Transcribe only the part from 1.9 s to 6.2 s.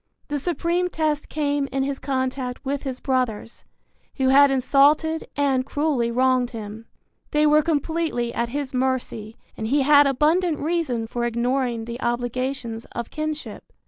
contact with his brothers, who had insulted and cruelly